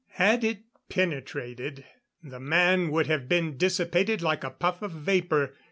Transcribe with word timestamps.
Had 0.13 0.43
it 0.43 0.63
penetrated, 0.89 1.85
the 2.23 2.39
man 2.39 2.89
would 2.89 3.05
have 3.05 3.29
been 3.29 3.55
dissipated 3.55 4.19
like 4.23 4.43
a 4.43 4.49
puff 4.49 4.81
of 4.81 4.89
vapor. 4.91 5.53